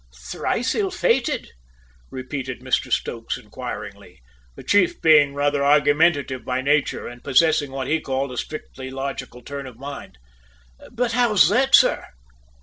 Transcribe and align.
"Thrice 0.31 0.73
ill 0.73 0.89
fated?" 0.89 1.47
repeated 2.09 2.59
Mr 2.61 2.91
Stokes 2.91 3.37
inquiringly, 3.37 4.19
the 4.55 4.63
chief 4.63 4.99
being 4.99 5.35
rather 5.35 5.63
argumentative 5.63 6.43
by 6.43 6.59
nature 6.59 7.07
and 7.07 7.23
possessing 7.23 7.69
what 7.71 7.85
he 7.85 8.01
called 8.01 8.31
a 8.31 8.37
strictly 8.37 8.89
logical 8.89 9.43
turn 9.43 9.67
of 9.67 9.77
mind. 9.77 10.17
"But 10.91 11.11
how's 11.11 11.49
that, 11.49 11.75
sir?" 11.75 12.03